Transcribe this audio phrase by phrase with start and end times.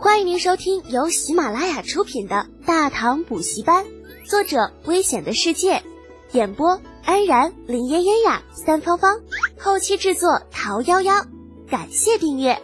[0.00, 3.84] 欢迎您收听由喜马拉雅出品的《大唐补习班》，
[4.24, 5.82] 作者：危险的世界，
[6.30, 9.20] 演播：安然、林嫣嫣呀、三芳芳，
[9.58, 11.26] 后期制作：桃夭夭。
[11.68, 12.62] 感谢订阅。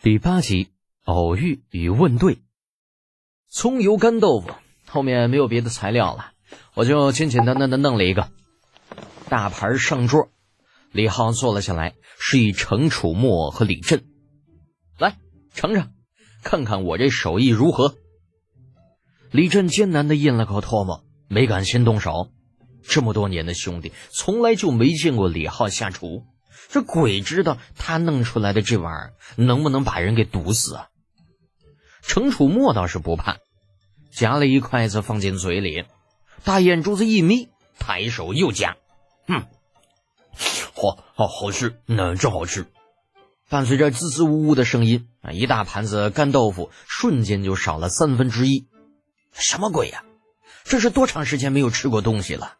[0.00, 0.68] 第八集
[1.04, 2.38] 偶遇与问对。
[3.50, 4.50] 葱油干豆腐
[4.86, 6.30] 后面没有别的材料了，
[6.74, 8.28] 我就简简单单的弄了一个
[9.28, 10.28] 大盘上桌。
[10.92, 14.04] 李浩坐了下来，示意程楚墨和李振
[14.98, 15.16] 来
[15.54, 15.92] 尝尝，
[16.42, 17.96] 看看我这手艺如何。
[19.30, 22.30] 李振艰难的咽了口唾沫，没敢先动手。
[22.82, 26.24] 这么多年的兄弟，从来就没见过李浩下厨，
[26.68, 30.88] 这鬼知道他弄出来的这玩意儿能不能把人给毒死啊？
[32.02, 33.36] 程楚墨倒是不怕，
[34.10, 35.84] 夹了一筷子放进嘴里，
[36.44, 38.76] 大眼珠子一眯，抬手又夹，
[39.26, 39.44] 哼。
[40.74, 42.66] 好，好，好吃，那真好吃。
[43.48, 48.66] 伴随着滋滋呜呜的声音啊，一大盘子干豆腐瞬间就少了三分之一。
[49.32, 50.04] 什么鬼呀？
[50.64, 52.56] 这是多长时间没有吃过东西了？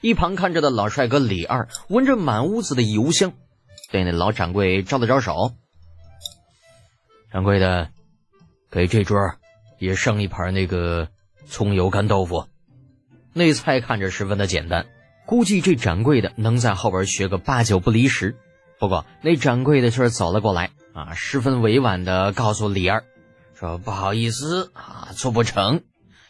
[0.00, 3.34] 一旁看着的老帅哥李二闻着满屋子的油香，
[3.90, 5.52] 对那老掌柜招了招手
[7.30, 7.90] ：“掌柜的，
[8.70, 9.18] 给这桌
[9.78, 11.08] 也上一盘那个
[11.46, 12.48] 葱油干豆腐。
[13.34, 14.86] 那菜看着十分的简单。”
[15.26, 18.36] 估计这掌柜的能在后边学个八九不离十，
[18.84, 23.02] 不过那掌柜的却走了过来啊，十分委婉的告诉李二，
[23.58, 25.82] 说不好意思啊，做不成，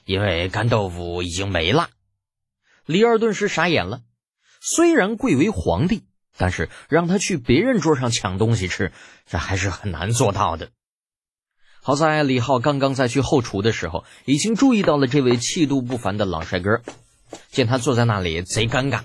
[0.04, 1.88] 因为干豆腐已经没了。
[2.86, 4.02] 李二顿时傻眼了，
[4.60, 6.04] 虽然贵为皇帝，
[6.38, 8.92] 但是让他去别人桌上抢东西吃，
[9.26, 10.70] 这还是很难做到的。
[11.82, 16.82] 好在李浩刚刚在去后厨的时候，已经注意到了这位气度不凡的老帅哥。
[17.50, 19.00] 见他坐在那里贼尴尬，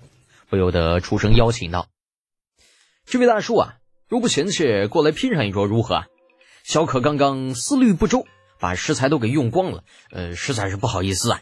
[0.49, 1.87] 不由得出声邀请道
[3.11, 6.03] ：“这位大叔啊，如不嫌弃，过来拼上一桌如何？
[6.63, 8.27] 小可刚刚思虑不周，
[8.59, 11.39] 把食材都给用光了，呃，实在是不好意思啊。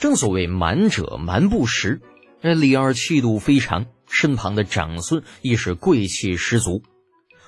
[0.00, 2.00] 正所谓满者瞒不实，
[2.42, 6.82] 这李二气度非常，身旁的长孙亦是贵气十足，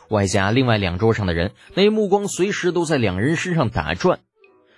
[0.09, 4.21] 外加另外两桌上的人，那目光随时都在两人身上打转。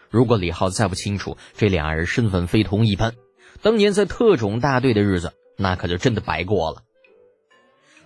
[0.08, 3.12] 如果李浩再不清楚这俩人身份非同一般。”
[3.60, 6.82] 当年在特种大队的日子，那可就真的白过了。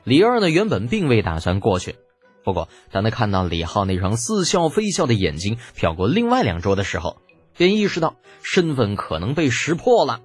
[0.04, 1.96] 李二呢，原本并未打算过去，
[2.44, 7.16] 不过当他看到李浩那双似笑非笑的眼睛瞟过另外两桌的时候，
[7.56, 10.20] 便意识到身份可能被识破了，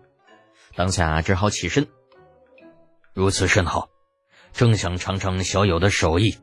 [0.76, 1.88] 当下只好起身。
[3.14, 3.88] 如此甚好，
[4.52, 6.36] 正想尝尝小友的手艺。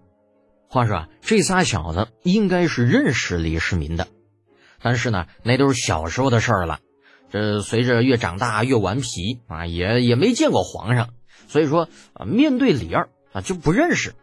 [0.69, 4.09] 话说啊，这仨小子应该是认识李世民的，
[4.81, 6.81] 但是呢，那都是小时候的事儿了。
[7.31, 11.11] 这随着越长大越顽皮啊，也也没见过皇上，
[11.49, 14.15] 所以说啊，面对李二啊就不认识，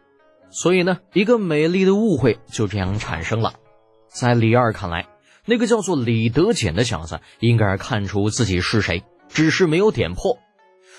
[0.50, 3.54] 所以呢，一个美丽的误会就这样产生了。
[4.08, 5.06] 在李二看来，
[5.44, 10.38] 那个叫做李德俭的小子应该看出自己是谁，只是没有点破，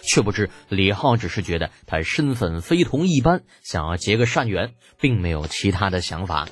[0.01, 6.47] 却不知李浩只是觉得他身份非同一般，想要结个善缘，并没有其他的想法。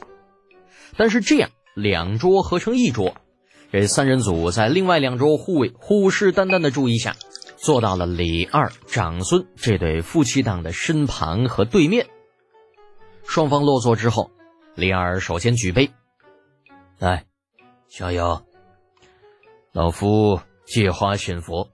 [0.98, 3.16] 但是这样两桌合成一桌。
[3.72, 7.16] 这三人组在另外两桌护卫虎视眈眈的注意下，
[7.64, 12.10] 坐到了李二长孙这对夫妻档的身旁和对面。
[13.26, 14.32] 双方落座之后，
[14.76, 15.92] 李二首先举杯，
[17.00, 17.24] 来，
[17.88, 18.44] 小友，
[19.72, 21.70] 老夫借花献佛，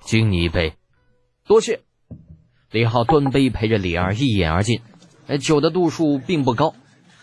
[0.00, 0.76] 敬你一杯。
[1.46, 1.82] 多谢。
[2.70, 4.80] 李浩端杯陪着李二一饮而尽。
[5.26, 6.74] 哎，酒的度数并不高，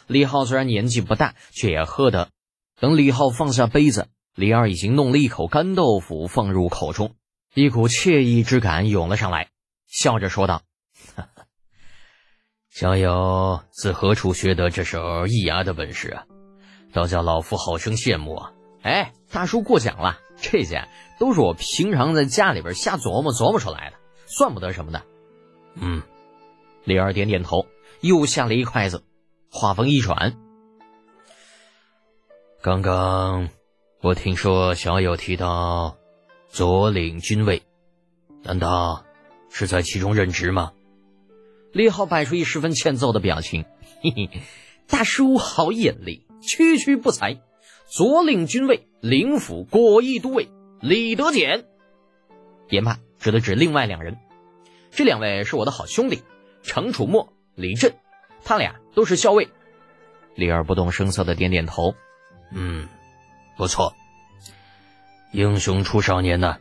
[0.05, 2.29] 李浩虽然年纪不大，却也喝得。
[2.79, 4.09] 等李浩放下杯子。
[4.35, 7.15] 李二已经弄了一口干豆腐放入口中，
[7.53, 9.49] 一股惬意之感涌了上来，
[9.85, 10.61] 笑着说道
[12.71, 16.23] ：“小友自何处学得这手易牙的本事啊？
[16.93, 18.53] 倒叫老夫好生羡慕啊！”
[18.83, 20.87] 哎，大叔过奖了，这些
[21.19, 23.97] 都是我平常在家里边瞎琢磨琢磨出来的，
[24.27, 25.03] 算不得什么的。
[25.75, 26.01] 嗯，
[26.85, 27.67] 李二点点头，
[27.99, 29.03] 又下了一筷子，
[29.51, 30.37] 话锋一转
[32.63, 33.49] ：“刚刚。”
[34.01, 35.97] 我听说小友提到
[36.51, 37.63] 左领军卫，
[38.43, 39.05] 难道
[39.49, 40.73] 是在其中任职吗？
[41.71, 43.63] 李浩摆出一十分欠揍的表情，
[44.03, 44.29] 嘿嘿，
[44.85, 47.39] 大叔好眼力，区区不才。
[47.87, 50.49] 左领军卫，领府果毅都尉
[50.81, 51.65] 李德俭。
[52.69, 54.17] 言罢，指了指另外两人，
[54.91, 56.21] 这两位是我的好兄弟，
[56.63, 57.95] 程楚墨、李振，
[58.43, 59.47] 他俩都是校尉。
[60.35, 61.95] 李二不动声色的点点头，
[62.53, 62.89] 嗯。
[63.57, 63.93] 不错，
[65.31, 66.57] 英雄出少年呐。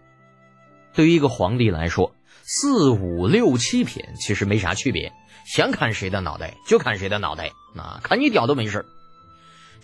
[0.92, 5.12] 对于一个皇帝来说，四五六七品其实没啥区别，
[5.44, 8.86] 想砍谁的脑袋就砍谁的脑袋，啊砍你屌都没事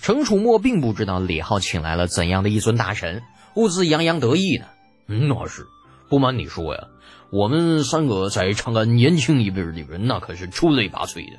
[0.01, 3.23] 程楚墨并不知道李浩请来了怎样的一尊大神，
[3.55, 4.67] 兀自洋洋得意呢。
[5.07, 5.67] 那是，
[6.09, 6.89] 不瞒你说呀，
[7.31, 11.39] 我们三个在长安年轻一辈里边，那可是出类拔萃的。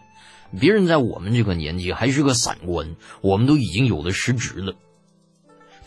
[0.60, 4.74] 别人在我们这个年纪还是个散官，我们都已经有了实职了。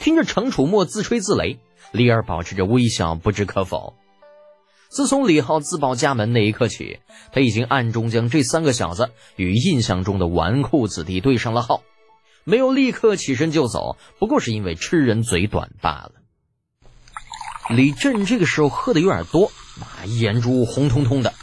[0.00, 1.58] 听着程楚墨自吹自擂，
[1.92, 3.94] 李二保持着微笑，不置可否。
[4.88, 7.00] 自从李浩自报家门那一刻起，
[7.32, 11.82] 他已经暗中将这三个小子与印象中的纨绔子弟对上了号，
[12.44, 16.12] 没有立刻起身就走，不过是因为吃人嘴短罢了。
[17.68, 21.34] 李振这个时候喝的有点多，啊，眼珠红彤彤的。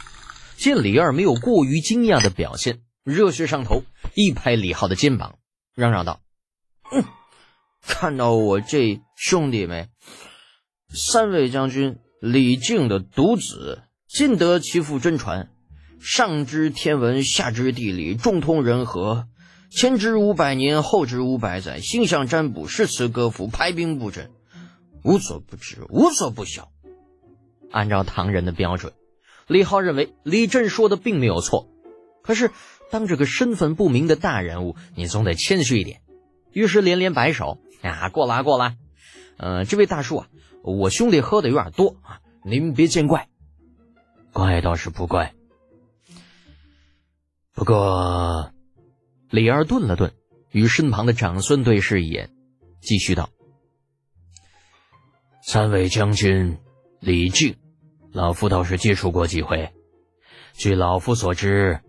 [0.56, 3.84] 见李二没有过于惊讶的表现，热血上头，
[4.14, 5.38] 一拍李浩的肩膀，
[5.76, 6.20] 嚷嚷道
[6.90, 7.04] ：“嗯，
[7.86, 9.88] 看到我这兄弟没？
[10.92, 15.50] 三位将军。”李靖的独子，尽得其父真传，
[16.00, 19.28] 上知天文，下知地理，中通人和，
[19.70, 24.32] 前知五百年，后知五百载，星象占卜，诗词歌赋，排兵布阵，
[25.04, 26.72] 无所不知，无所不晓。
[27.70, 28.92] 按照唐人的标准，
[29.46, 31.68] 李浩认为李振说的并没有错。
[32.24, 32.50] 可是
[32.90, 36.00] 当这个身份不明的大人物，你总得谦虚一点。
[36.52, 38.76] 于是连连摆手：“啊，过来过来，
[39.36, 40.28] 嗯，这位大叔啊。”
[40.64, 43.28] 我兄弟喝的有点多啊，您别见怪。
[44.32, 45.32] 怪倒是不怪，
[47.54, 48.52] 不过
[49.30, 50.12] 李二顿了顿，
[50.50, 52.30] 与身旁的长孙对视一眼，
[52.82, 53.30] 继续道
[55.42, 56.58] ：“三位将军，
[57.00, 57.56] 李靖，
[58.12, 59.72] 老夫倒是接触过几回。
[60.52, 61.80] 据老夫所知，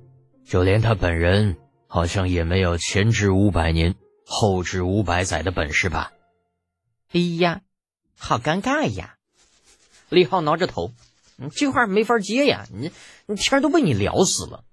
[0.45, 1.57] 就连他本人，
[1.87, 3.95] 好像也没有前知五百年，
[4.29, 6.11] 后知五百载的本事吧？”
[7.11, 7.61] 哎呀！
[8.21, 9.15] 好尴尬呀！
[10.09, 10.91] 李浩挠着头，
[11.55, 12.67] 这话没法接呀！
[12.71, 12.91] 你
[13.25, 14.65] 你天都被你聊死了。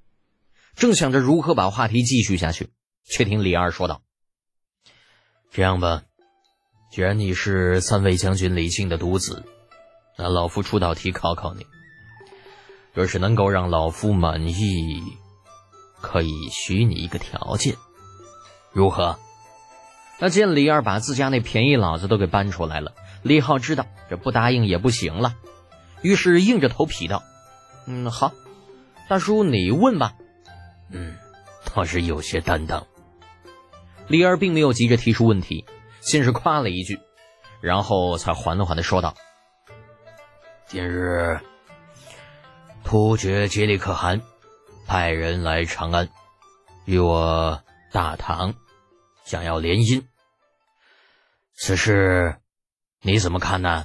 [0.74, 2.70] 正想着如何把话题继续下去，
[3.04, 4.02] 却听李二说道
[5.52, 6.02] ：“这样吧，
[6.90, 9.44] 既然你是三位将军李靖的独子，
[10.18, 11.64] 那老夫出道题考考你。
[12.92, 15.02] 若是能够让老夫满意，
[16.00, 17.76] 可以许你一个条件，
[18.72, 19.18] 如何？”
[20.18, 22.92] 那见李二把自家那便宜老子都给搬出来了。
[23.22, 25.34] 李浩知道这不答应也不行了，
[26.00, 27.22] 于是硬着头皮道
[27.86, 28.32] ：“嗯，好，
[29.08, 30.14] 大叔你问吧。”
[30.90, 31.16] 嗯，
[31.74, 32.86] 倒是有些担当。
[34.06, 35.66] 李二并没有急着提出问题，
[36.00, 37.00] 先是夸了一句，
[37.60, 39.14] 然后才缓缓的说道
[40.66, 41.40] ：“今日，
[42.84, 44.22] 突厥杰里可汗
[44.86, 46.08] 派人来长安，
[46.84, 47.60] 与我
[47.90, 48.54] 大唐
[49.26, 50.04] 想要联姻，
[51.54, 52.38] 此事。”
[53.04, 53.84] 你怎么看呢？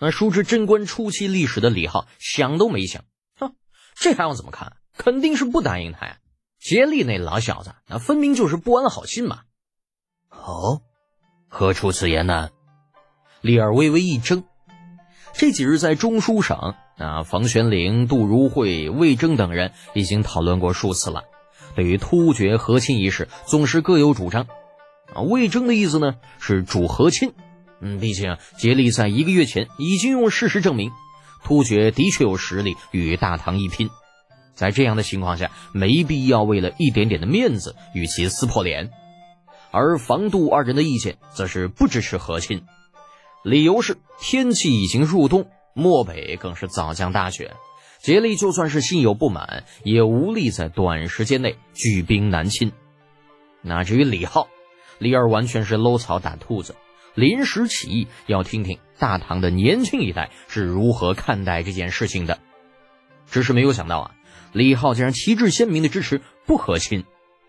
[0.00, 3.04] 那熟知贞观初期历史的李浩想都没想，
[3.38, 3.54] 哼，
[3.94, 4.76] 这还要怎么看？
[4.96, 6.18] 肯定是不答应他呀！
[6.58, 9.42] 杰利那老小子，那分明就是不安好心嘛！
[10.30, 10.82] 哦，
[11.48, 12.50] 何出此言呢？
[13.40, 14.44] 李二微微一怔。
[15.32, 21.24] 这几日在中书省，啊，房玄龄、杜如晦、魏征等人已经讨论过数次了，
[21.74, 24.46] 对于突厥和亲一事，总是各有主张。
[25.14, 27.32] 啊，魏征的意思呢，是主和亲。
[27.80, 30.90] 嗯，毕竟杰利在一个月前已经用事实证明，
[31.44, 33.90] 突厥的确有实力与大唐一拼。
[34.54, 38.90] 在这样的情况下，没必要为了一点点的面子与其撕破脸。
[39.72, 42.62] 而房杜二人的意见则是不支持和亲，
[43.42, 47.52] 理由是天气已经入冬，漠北更是早降大雪，
[48.04, 52.70] 杰力就算是心有不满，也无力在短时间内举兵南侵。
[53.62, 54.46] 那至于李浩，
[54.98, 56.76] 李二完全是搂草打兔子。
[57.14, 62.40] 临时起意要听听大唐的年轻一代是如何看待这件事情的，
[63.26, 64.14] 只是没有想到啊，
[64.52, 67.04] 李浩竟然旗帜鲜明的支持不和亲，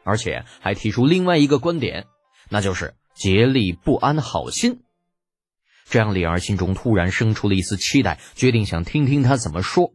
[0.05, 2.05] 而且还提出另外一个观点，
[2.47, 4.83] 那就是竭力不安好心。
[5.89, 9.91] 这让李二心中突然生出了一丝期待，决定想听听他怎么说。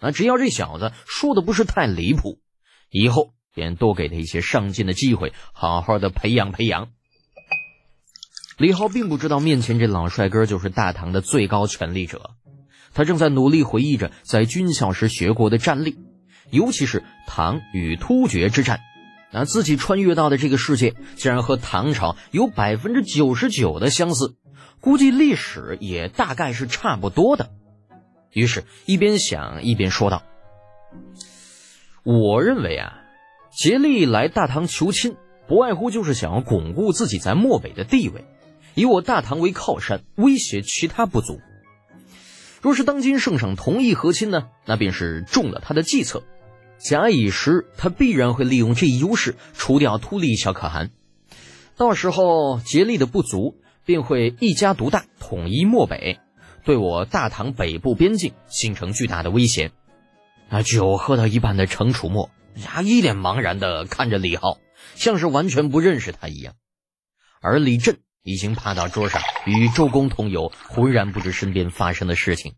[0.00, 2.40] 啊，只要这小子说的不是太离谱，
[2.90, 6.88] 以后便多给他一些上进的机会，好好的培养培养。
[8.56, 12.30] 李浩并不知道面前这老帅哥就是大唐的最高权力者，
[12.92, 15.96] 他正在努力回忆着在军校时学过的战例，
[16.50, 18.80] 尤其是唐与突厥之战。
[19.32, 24.36] 那自己穿越到的这个世界，竟然和唐朝有百分之九十九的相似，
[24.78, 27.50] 估计历史也大概是差不多的。
[28.34, 30.22] 于是，一边想一边说道
[32.04, 33.00] ：“我认为啊，
[33.56, 38.24] 竭力来大唐求亲，不外乎就是想要巩固自己在漠北的地位。”
[38.76, 41.38] 以我大唐为靠山，威胁其他部族。
[42.60, 46.24] 若是当今圣上同意和亲呢，那便是中了他的计策。
[46.78, 50.90] 假以时，他必然会利用这一优势除掉突利小可汗。
[51.76, 56.18] 到时候竭力的不足，便会一家独大，统一漠北，
[56.64, 59.70] 对我大唐北部边境形成巨大的威胁。
[60.48, 64.58] 那，酒喝到一半的程楚墨呀，一脸茫然的看着李浩，
[64.94, 66.54] 像是完全不认识他一样。
[67.40, 72.54] 而李振已经趴到桌上，与周公同游，浑然不知身边发生的事情。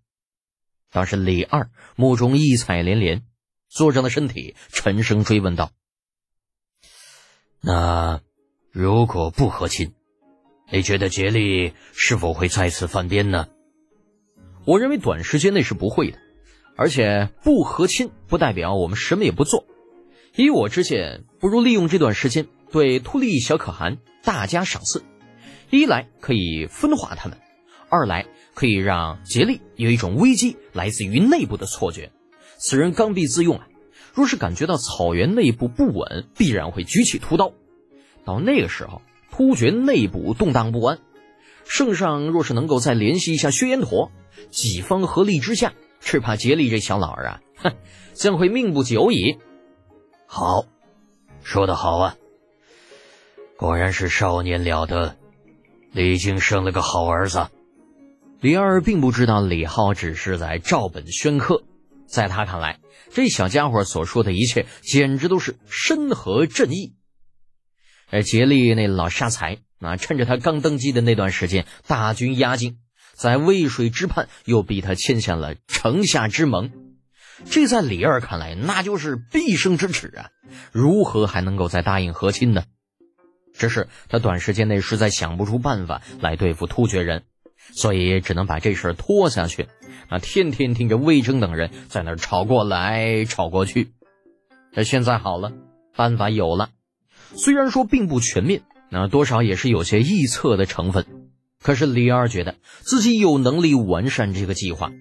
[0.92, 3.24] 倒是李二目中异彩连连，
[3.68, 5.72] 坐正了身体，沉声追问道
[7.60, 8.20] ：“那
[8.70, 9.94] 如果不和亲，
[10.70, 13.48] 你觉得竭力是否会再次犯边呢？”
[14.66, 16.18] 我认为短时间内是不会的。
[16.78, 19.64] 而且不和亲不代表我们什么也不做。
[20.34, 25.02] 依我之见，不如利用这段时间对秃利小可汗大加赏赐。
[25.70, 27.38] 一来可以分化他们，
[27.88, 32.12] 二来可以让竭力有一种危机来自于内部的错觉。
[32.58, 33.66] 此人刚愎自用啊，
[34.12, 37.54] 若是感觉到草原内部不稳，必然会举起屠刀。
[38.26, 40.98] 到那个时候，突厥内部动荡不安，
[41.64, 44.12] 圣上若是能够再联系一下薛延陀，
[44.50, 45.72] 几方合力之下。
[45.98, 47.74] 只怕杰力这小老儿啊，哼，
[48.14, 49.38] 将会命不久矣。
[50.26, 50.66] 好，
[51.42, 52.16] 说得好啊！
[53.56, 55.16] 果然是少年了得，
[55.90, 57.48] 李靖生了个好儿子。
[58.40, 61.64] 李二并不知道李浩只是在照本宣科，
[62.06, 62.78] 在他看来，
[63.10, 66.94] 这小家伙所说的一切简直都是深合朕意。
[68.10, 72.78] 而杰力那老沙才啊，趁着他刚登基的那段时间，大军压境。
[73.16, 76.70] 在渭水之畔，又逼他签下了城下之盟，
[77.46, 80.28] 这在李二看来，那就是毕生之耻啊！
[80.70, 82.64] 如何还能够再答应和亲呢？
[83.54, 87.22] 只是他短时间内实在想不出办法来对付突厥人，
[87.72, 89.66] 所以只能把这事拖下去。
[90.08, 93.92] 啊，天天听着魏征等人在那儿吵过来吵过去。
[94.72, 95.52] 那现在好了，
[95.96, 96.68] 办法有了，
[97.34, 101.06] 虽然说并不全面，那多少也是有些臆测的成分。
[101.66, 104.92] 可是李二觉得自己有能力完善这个计划，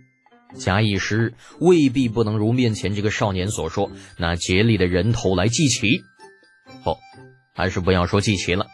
[0.56, 6.02] 假以时日，未必不能如面前这个少年所说，拿竭力的人头来祭旗。
[6.84, 6.98] 不，
[7.54, 8.66] 还是不要说祭旗了。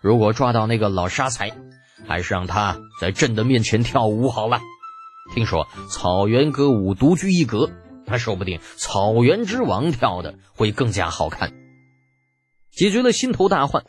[0.00, 1.52] 如果抓到那个老沙才，
[2.06, 4.58] 还是让他在朕的面前跳舞好了。
[5.34, 7.70] 听说草原歌舞独具一格，
[8.06, 11.52] 那说不定草原之王跳的会更加好看。
[12.70, 13.84] 解决了心头大患，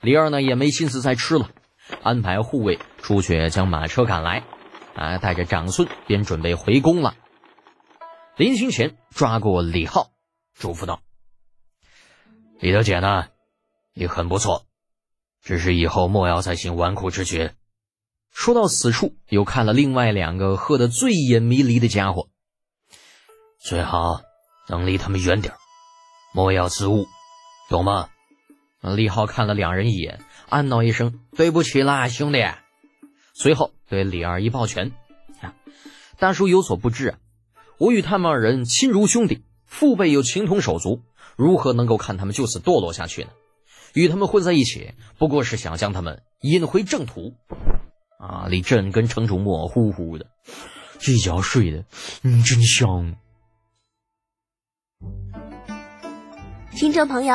[0.00, 1.50] 李二呢也没心思再吃了。
[2.02, 4.44] 安排护卫出去将马车赶来，
[4.94, 7.14] 啊，带着长孙便准备回宫了。
[8.36, 10.10] 临行前抓过李浩，
[10.54, 11.00] 嘱咐道
[12.58, 13.28] ：“李德简呢，
[13.94, 14.66] 你很不错，
[15.42, 17.50] 只是以后莫要再行纨绔之举。”
[18.32, 22.28] 说到此处，又看了另外两个喝得醉眼迷离的家伙，
[23.60, 24.22] 最好
[24.68, 25.54] 能离他们远点
[26.34, 27.06] 莫要自误，
[27.70, 28.08] 懂吗？
[28.80, 30.20] 李浩看了两人一眼。
[30.54, 32.38] 暗道一声：“对不起啦，兄弟。”
[33.34, 34.92] 随后对李二一抱拳
[36.16, 37.18] ：“大叔有所不知啊，
[37.76, 41.02] 我与他们二人亲如兄弟，父辈又情同手足，
[41.36, 43.30] 如何能够看他们就此堕落下去呢？
[43.94, 47.34] 与他们混在一起，不过是想将他们引回正途。”
[48.20, 48.46] 啊！
[48.48, 50.26] 李振跟程楚墨呼呼的，
[51.00, 51.84] 这觉睡的，
[52.22, 53.16] 嗯，真香。
[56.76, 57.34] 听众朋友。